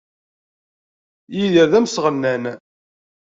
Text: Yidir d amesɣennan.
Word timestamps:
Yidir 1.35 1.67
d 1.71 1.73
amesɣennan. 1.79 2.43